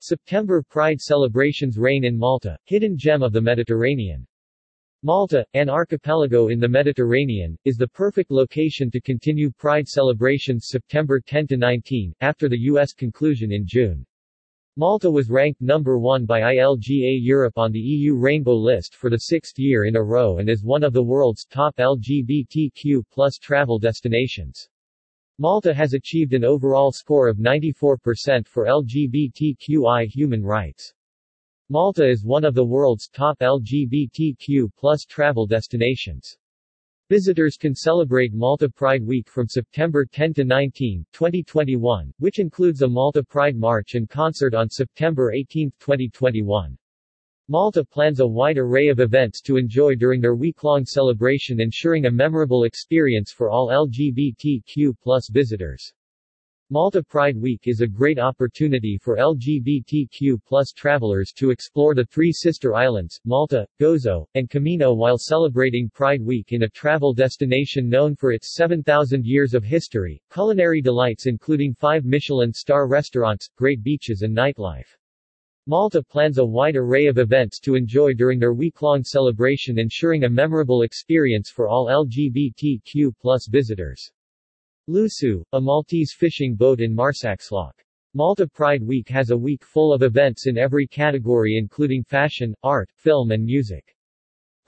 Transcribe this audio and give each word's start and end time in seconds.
September 0.00 0.62
Pride 0.62 1.00
celebrations 1.00 1.78
reign 1.78 2.04
in 2.04 2.18
Malta, 2.18 2.58
hidden 2.64 2.98
gem 2.98 3.22
of 3.22 3.32
the 3.32 3.40
Mediterranean. 3.40 4.26
Malta, 5.02 5.46
an 5.54 5.70
archipelago 5.70 6.48
in 6.48 6.60
the 6.60 6.68
Mediterranean, 6.68 7.56
is 7.64 7.76
the 7.76 7.88
perfect 7.88 8.30
location 8.30 8.90
to 8.90 9.00
continue 9.00 9.50
Pride 9.50 9.88
celebrations 9.88 10.68
September 10.68 11.18
10-19, 11.20 12.12
after 12.20 12.48
the 12.48 12.58
U.S. 12.58 12.92
conclusion 12.92 13.50
in 13.50 13.64
June. 13.66 14.04
Malta 14.76 15.10
was 15.10 15.30
ranked 15.30 15.62
number 15.62 15.98
one 15.98 16.26
by 16.26 16.42
ILGA 16.42 17.18
Europe 17.22 17.56
on 17.56 17.72
the 17.72 17.80
EU 17.80 18.14
Rainbow 18.14 18.54
List 18.54 18.94
for 18.94 19.08
the 19.08 19.16
sixth 19.16 19.58
year 19.58 19.86
in 19.86 19.96
a 19.96 20.02
row 20.02 20.36
and 20.36 20.50
is 20.50 20.62
one 20.62 20.84
of 20.84 20.92
the 20.92 21.02
world's 21.02 21.46
top 21.46 21.74
LGBTQ 21.76 23.02
travel 23.40 23.78
destinations. 23.78 24.68
Malta 25.38 25.74
has 25.74 25.92
achieved 25.92 26.32
an 26.32 26.46
overall 26.46 26.90
score 26.90 27.28
of 27.28 27.36
94% 27.36 28.48
for 28.48 28.64
LGBTQI 28.64 30.06
human 30.06 30.42
rights. 30.42 30.94
Malta 31.68 32.08
is 32.08 32.24
one 32.24 32.42
of 32.42 32.54
the 32.54 32.64
world's 32.64 33.08
top 33.08 33.38
LGBTQ 33.40 34.70
plus 34.78 35.04
travel 35.04 35.46
destinations. 35.46 36.38
Visitors 37.10 37.58
can 37.58 37.74
celebrate 37.74 38.32
Malta 38.32 38.70
Pride 38.70 39.04
Week 39.06 39.28
from 39.28 39.46
September 39.46 40.06
10 40.06 40.32
to 40.32 40.44
19, 40.44 41.04
2021, 41.12 42.14
which 42.18 42.38
includes 42.38 42.80
a 42.80 42.88
Malta 42.88 43.22
Pride 43.22 43.56
March 43.56 43.94
and 43.94 44.08
concert 44.08 44.54
on 44.54 44.70
September 44.70 45.32
18, 45.32 45.70
2021. 45.78 46.78
Malta 47.48 47.84
plans 47.84 48.18
a 48.18 48.26
wide 48.26 48.58
array 48.58 48.88
of 48.88 48.98
events 48.98 49.40
to 49.40 49.56
enjoy 49.56 49.94
during 49.94 50.20
their 50.20 50.34
week-long 50.34 50.84
celebration 50.84 51.60
ensuring 51.60 52.06
a 52.06 52.10
memorable 52.10 52.64
experience 52.64 53.30
for 53.30 53.50
all 53.50 53.68
LGBTQ 53.68 54.92
visitors. 55.30 55.92
Malta 56.70 57.04
Pride 57.04 57.36
Week 57.36 57.68
is 57.68 57.82
a 57.82 57.86
great 57.86 58.18
opportunity 58.18 58.98
for 59.00 59.16
LGBTQ 59.16 60.40
travelers 60.74 61.30
to 61.36 61.50
explore 61.50 61.94
the 61.94 62.06
three 62.06 62.32
sister 62.32 62.74
islands, 62.74 63.20
Malta, 63.24 63.64
Gozo, 63.80 64.26
and 64.34 64.50
Comino 64.50 64.96
while 64.96 65.16
celebrating 65.16 65.88
Pride 65.88 66.22
Week 66.22 66.50
in 66.50 66.64
a 66.64 66.70
travel 66.70 67.14
destination 67.14 67.88
known 67.88 68.16
for 68.16 68.32
its 68.32 68.56
7,000 68.56 69.24
years 69.24 69.54
of 69.54 69.62
history, 69.62 70.20
culinary 70.32 70.82
delights 70.82 71.26
including 71.26 71.74
five 71.74 72.04
Michelin 72.04 72.52
star 72.52 72.88
restaurants, 72.88 73.48
great 73.56 73.84
beaches 73.84 74.22
and 74.22 74.36
nightlife. 74.36 74.96
Malta 75.68 76.00
plans 76.00 76.38
a 76.38 76.46
wide 76.46 76.76
array 76.76 77.06
of 77.06 77.18
events 77.18 77.58
to 77.58 77.74
enjoy 77.74 78.14
during 78.14 78.38
their 78.38 78.54
week-long 78.54 79.02
celebration 79.02 79.80
ensuring 79.80 80.22
a 80.22 80.28
memorable 80.28 80.82
experience 80.82 81.50
for 81.50 81.66
all 81.66 81.86
LGBTQ 81.86 83.10
plus 83.20 83.48
visitors. 83.48 84.12
Luzzu, 84.88 85.42
a 85.54 85.60
Maltese 85.60 86.14
fishing 86.16 86.54
boat 86.54 86.80
in 86.80 86.94
Marsaxlokk. 86.94 87.72
Malta 88.14 88.46
Pride 88.46 88.80
Week 88.80 89.08
has 89.08 89.30
a 89.30 89.36
week 89.36 89.64
full 89.64 89.92
of 89.92 90.04
events 90.04 90.46
in 90.46 90.56
every 90.56 90.86
category 90.86 91.56
including 91.58 92.04
fashion, 92.04 92.54
art, 92.62 92.88
film 92.94 93.32
and 93.32 93.44
music. 93.44 93.95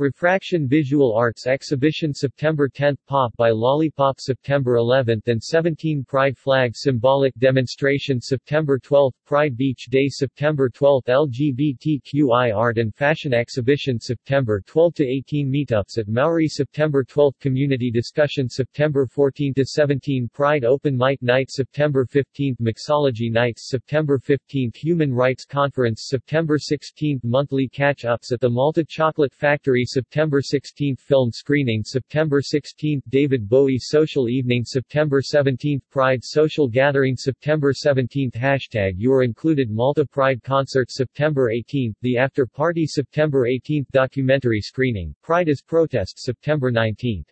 Refraction 0.00 0.68
Visual 0.68 1.12
Arts 1.12 1.48
Exhibition 1.48 2.14
September 2.14 2.68
10 2.68 2.96
Pop 3.08 3.36
by 3.36 3.50
Lollipop 3.50 4.20
September 4.20 4.76
11 4.76 5.20
and 5.26 5.42
17 5.42 6.04
Pride 6.04 6.38
Flag 6.38 6.76
Symbolic 6.76 7.34
Demonstration 7.40 8.20
September 8.20 8.78
12 8.78 9.12
Pride 9.26 9.56
Beach 9.56 9.88
Day 9.90 10.06
September 10.08 10.68
12 10.68 11.02
LGBTQI 11.06 12.54
Art 12.54 12.78
and 12.78 12.94
Fashion 12.94 13.34
Exhibition 13.34 13.98
September 13.98 14.62
12 14.64 14.94
to 14.94 15.04
18 15.04 15.50
Meetups 15.50 15.98
at 15.98 16.06
Maori 16.06 16.46
September 16.46 17.02
12 17.02 17.36
Community 17.40 17.90
Discussion 17.90 18.48
September 18.48 19.04
14 19.04 19.52
to 19.54 19.64
17 19.64 20.30
Pride 20.32 20.64
Open 20.64 20.96
Mic 20.96 21.20
Night 21.22 21.50
September 21.50 22.06
15 22.06 22.54
Mixology 22.62 23.32
Nights 23.32 23.68
September 23.68 24.20
15 24.20 24.70
Human 24.76 25.12
Rights 25.12 25.44
Conference 25.44 26.04
September 26.06 26.56
16 26.56 27.18
Monthly 27.24 27.66
Catch-Ups 27.66 28.30
at 28.30 28.40
the 28.40 28.48
Malta 28.48 28.84
Chocolate 28.88 29.34
Factory 29.34 29.86
September 29.88 30.40
16 30.40 30.96
Film 30.96 31.32
screening 31.32 31.82
September 31.82 32.40
16 32.42 33.02
David 33.08 33.48
Bowie 33.48 33.78
Social 33.78 34.28
Evening 34.28 34.64
September 34.64 35.22
17 35.22 35.80
Pride 35.90 36.22
Social 36.22 36.68
Gathering 36.68 37.16
September 37.16 37.72
17 37.72 38.30
Hashtag 38.32 38.92
You 38.96 39.12
Are 39.12 39.22
Included 39.22 39.70
Malta 39.70 40.06
Pride 40.06 40.42
Concert 40.42 40.90
September 40.90 41.50
18 41.50 41.94
The 42.02 42.18
After 42.18 42.46
Party 42.46 42.86
September 42.86 43.46
18 43.46 43.86
Documentary 43.92 44.60
screening, 44.60 45.14
Pride 45.22 45.48
is 45.48 45.62
Protest 45.62 46.18
September 46.18 46.70
19 46.70 47.24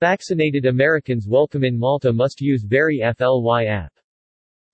Vaccinated 0.00 0.66
Americans 0.66 1.26
welcome 1.28 1.64
in 1.64 1.76
Malta 1.76 2.12
must 2.12 2.40
use 2.40 2.62
Very 2.62 3.02
FLY 3.16 3.64
app. 3.64 3.92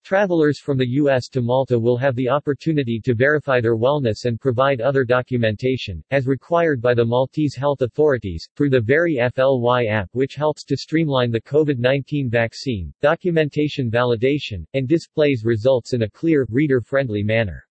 Travelers 0.05 0.59
from 0.61 0.77
the 0.77 0.91
U.S. 1.01 1.29
to 1.29 1.41
Malta 1.41 1.79
will 1.79 1.97
have 1.97 2.15
the 2.15 2.29
opportunity 2.29 3.01
to 3.07 3.15
verify 3.15 3.59
their 3.59 3.75
wellness 3.75 4.27
and 4.27 4.39
provide 4.39 4.83
other 4.83 5.03
documentation, 5.03 6.05
as 6.11 6.27
required 6.27 6.83
by 6.83 6.93
the 6.93 7.07
Maltese 7.07 7.57
health 7.57 7.81
authorities, 7.81 8.47
through 8.55 8.69
the 8.69 8.83
Very 8.83 9.19
FLY 9.35 9.87
app 9.87 10.11
which 10.13 10.35
helps 10.35 10.63
to 10.65 10.77
streamline 10.77 11.31
the 11.31 11.41
COVID-19 11.41 12.29
vaccine, 12.31 12.93
documentation 13.01 13.91
validation, 13.91 14.67
and 14.75 14.87
displays 14.87 15.43
results 15.43 15.95
in 15.95 16.03
a 16.03 16.11
clear, 16.11 16.47
reader-friendly 16.51 17.23
manner. 17.23 17.65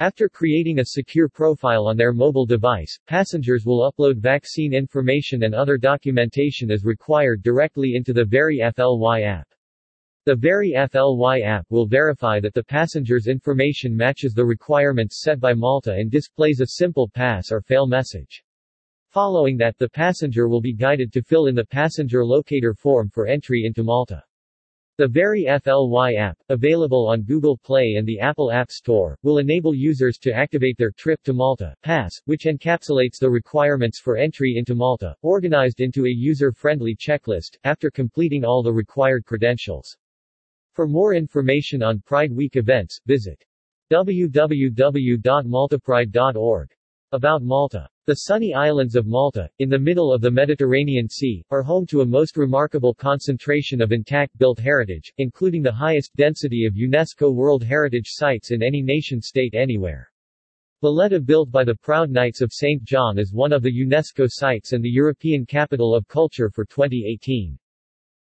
After 0.00 0.28
creating 0.28 0.80
a 0.80 0.84
secure 0.84 1.30
profile 1.30 1.86
on 1.86 1.96
their 1.96 2.12
mobile 2.12 2.44
device, 2.44 2.98
passengers 3.06 3.64
will 3.64 3.90
upload 3.90 4.18
vaccine 4.18 4.74
information 4.74 5.44
and 5.44 5.54
other 5.54 5.78
documentation 5.78 6.70
as 6.70 6.84
required 6.84 7.42
directly 7.42 7.94
into 7.94 8.12
the 8.12 8.26
Very 8.26 8.60
FLY 8.76 9.22
app. 9.22 9.48
The 10.26 10.34
VeriFLY 10.34 11.42
app 11.42 11.66
will 11.68 11.84
verify 11.84 12.40
that 12.40 12.54
the 12.54 12.64
passenger's 12.64 13.26
information 13.26 13.94
matches 13.94 14.32
the 14.32 14.46
requirements 14.46 15.20
set 15.20 15.38
by 15.38 15.52
Malta 15.52 15.92
and 15.92 16.10
displays 16.10 16.60
a 16.60 16.66
simple 16.66 17.10
pass 17.10 17.52
or 17.52 17.60
fail 17.60 17.86
message. 17.86 18.42
Following 19.10 19.58
that 19.58 19.76
the 19.76 19.90
passenger 19.90 20.48
will 20.48 20.62
be 20.62 20.72
guided 20.72 21.12
to 21.12 21.22
fill 21.22 21.48
in 21.48 21.54
the 21.54 21.66
passenger 21.66 22.24
locator 22.24 22.72
form 22.72 23.10
for 23.10 23.26
entry 23.26 23.64
into 23.66 23.82
Malta. 23.82 24.24
The 24.96 25.08
VeriFLY 25.08 26.16
app, 26.16 26.38
available 26.48 27.06
on 27.06 27.24
Google 27.24 27.58
Play 27.58 27.96
and 27.98 28.08
the 28.08 28.18
Apple 28.18 28.50
App 28.50 28.70
Store, 28.70 29.18
will 29.22 29.36
enable 29.36 29.74
users 29.74 30.16
to 30.20 30.32
activate 30.32 30.78
their 30.78 30.92
Trip 30.92 31.22
to 31.24 31.34
Malta 31.34 31.74
pass, 31.82 32.18
which 32.24 32.44
encapsulates 32.44 33.18
the 33.18 33.28
requirements 33.28 34.00
for 34.00 34.16
entry 34.16 34.54
into 34.56 34.74
Malta, 34.74 35.14
organized 35.20 35.82
into 35.82 36.06
a 36.06 36.10
user-friendly 36.10 36.96
checklist, 36.96 37.58
after 37.64 37.90
completing 37.90 38.42
all 38.42 38.62
the 38.62 38.72
required 38.72 39.26
credentials. 39.26 39.98
For 40.74 40.86
more 40.88 41.14
information 41.14 41.84
on 41.84 42.00
Pride 42.00 42.32
Week 42.32 42.56
events, 42.56 43.00
visit 43.06 43.44
www.maltapride.org. 43.92 46.70
About 47.12 47.42
Malta. 47.44 47.88
The 48.06 48.14
sunny 48.14 48.54
islands 48.54 48.96
of 48.96 49.06
Malta, 49.06 49.48
in 49.60 49.68
the 49.68 49.78
middle 49.78 50.12
of 50.12 50.20
the 50.20 50.32
Mediterranean 50.32 51.08
Sea, 51.08 51.44
are 51.50 51.62
home 51.62 51.86
to 51.86 52.00
a 52.00 52.04
most 52.04 52.36
remarkable 52.36 52.92
concentration 52.92 53.80
of 53.80 53.92
intact 53.92 54.36
built 54.36 54.58
heritage, 54.58 55.12
including 55.18 55.62
the 55.62 55.70
highest 55.70 56.10
density 56.16 56.66
of 56.66 56.74
UNESCO 56.74 57.32
World 57.32 57.62
Heritage 57.62 58.08
Sites 58.08 58.50
in 58.50 58.60
any 58.60 58.82
nation-state 58.82 59.54
anywhere. 59.54 60.10
Valletta 60.82 61.20
built 61.20 61.52
by 61.52 61.62
the 61.62 61.76
Proud 61.76 62.10
Knights 62.10 62.40
of 62.40 62.52
St. 62.52 62.82
John 62.82 63.16
is 63.16 63.32
one 63.32 63.52
of 63.52 63.62
the 63.62 63.72
UNESCO 63.72 64.26
sites 64.28 64.72
and 64.72 64.84
the 64.84 64.90
European 64.90 65.46
Capital 65.46 65.94
of 65.94 66.08
Culture 66.08 66.50
for 66.50 66.64
2018. 66.64 67.56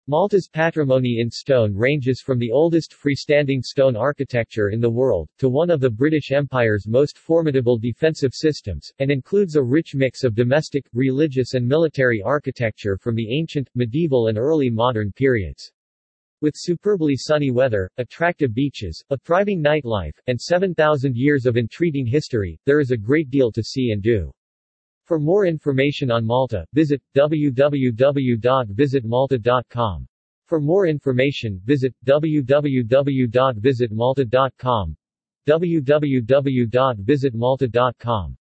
Malta's 0.06 0.50
patrimony 0.50 1.20
in 1.22 1.32
stone 1.32 1.74
ranges 1.74 2.20
from 2.20 2.38
the 2.38 2.52
oldest 2.52 2.94
freestanding 2.94 3.62
stone 3.64 3.96
architecture 3.96 4.68
in 4.68 4.82
the 4.82 4.90
world, 4.90 5.30
to 5.38 5.48
one 5.48 5.70
of 5.70 5.80
the 5.80 5.90
British 5.90 6.34
Empire's 6.34 6.86
most 6.86 7.18
formidable 7.18 7.78
defensive 7.78 8.34
systems, 8.34 8.92
and 9.00 9.10
includes 9.10 9.56
a 9.56 9.64
rich 9.64 9.96
mix 9.96 10.26
of 10.26 10.36
domestic, 10.36 10.86
religious 10.92 11.54
and 11.54 11.66
military 11.66 12.22
architecture 12.22 12.98
from 12.98 13.16
the 13.16 13.32
ancient, 13.32 13.70
medieval 13.76 14.28
and 14.28 14.38
early 14.38 14.70
modern 14.70 15.10
periods. 15.14 15.72
With 16.42 16.56
superbly 16.58 17.16
sunny 17.16 17.52
weather, 17.52 17.90
attractive 17.98 18.54
beaches, 18.54 19.02
a 19.10 19.18
thriving 19.18 19.64
nightlife, 19.64 20.20
and 20.28 20.38
7,000 20.38 21.16
years 21.16 21.46
of 21.46 21.56
intriguing 21.56 22.06
history, 22.06 22.60
there 22.66 22.82
is 22.82 22.92
a 22.92 22.98
great 22.98 23.30
deal 23.30 23.54
to 23.54 23.64
see 23.64 23.92
and 23.92 24.04
do. 24.04 24.34
For 25.06 25.20
more 25.20 25.46
information 25.46 26.12
on 26.12 26.26
Malta, 26.26 26.66
visit 26.74 27.02
www.visitmalta.com. 27.16 30.08
For 30.46 30.60
more 30.60 30.88
information, 30.88 31.62
visit 31.66 31.96
www.visitmalta.com. 32.06 34.98
www.visitmalta.com 35.48 38.38